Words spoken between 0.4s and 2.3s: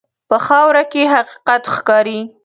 خاوره کې حقیقت ښکاري.